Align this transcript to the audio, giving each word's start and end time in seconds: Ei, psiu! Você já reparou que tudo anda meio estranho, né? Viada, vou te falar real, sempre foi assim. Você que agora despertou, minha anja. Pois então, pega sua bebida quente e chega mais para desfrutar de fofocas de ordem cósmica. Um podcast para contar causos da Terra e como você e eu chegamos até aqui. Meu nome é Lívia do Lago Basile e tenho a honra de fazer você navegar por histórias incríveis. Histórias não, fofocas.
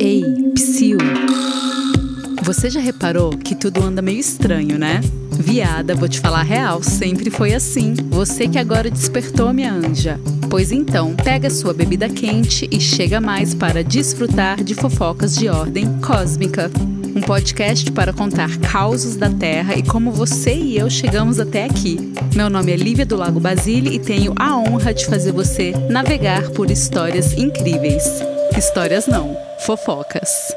Ei, 0.00 0.22
psiu! 0.54 0.96
Você 2.44 2.70
já 2.70 2.78
reparou 2.78 3.30
que 3.30 3.56
tudo 3.56 3.82
anda 3.82 4.00
meio 4.00 4.20
estranho, 4.20 4.78
né? 4.78 5.00
Viada, 5.32 5.94
vou 5.96 6.08
te 6.08 6.20
falar 6.20 6.42
real, 6.42 6.82
sempre 6.84 7.30
foi 7.30 7.52
assim. 7.52 7.94
Você 8.08 8.46
que 8.46 8.58
agora 8.58 8.88
despertou, 8.88 9.52
minha 9.52 9.72
anja. 9.72 10.20
Pois 10.48 10.70
então, 10.70 11.16
pega 11.16 11.50
sua 11.50 11.74
bebida 11.74 12.08
quente 12.08 12.68
e 12.70 12.80
chega 12.80 13.20
mais 13.20 13.54
para 13.54 13.82
desfrutar 13.82 14.62
de 14.62 14.74
fofocas 14.74 15.34
de 15.34 15.48
ordem 15.48 15.98
cósmica. 16.00 16.70
Um 17.16 17.20
podcast 17.20 17.90
para 17.90 18.12
contar 18.12 18.56
causos 18.58 19.16
da 19.16 19.28
Terra 19.28 19.74
e 19.74 19.82
como 19.82 20.12
você 20.12 20.54
e 20.54 20.78
eu 20.78 20.88
chegamos 20.88 21.40
até 21.40 21.64
aqui. 21.64 22.12
Meu 22.36 22.48
nome 22.48 22.70
é 22.70 22.76
Lívia 22.76 23.04
do 23.04 23.16
Lago 23.16 23.40
Basile 23.40 23.96
e 23.96 23.98
tenho 23.98 24.32
a 24.36 24.56
honra 24.56 24.94
de 24.94 25.06
fazer 25.06 25.32
você 25.32 25.72
navegar 25.90 26.50
por 26.50 26.70
histórias 26.70 27.32
incríveis. 27.32 28.04
Histórias 28.56 29.06
não, 29.06 29.36
fofocas. 29.68 30.56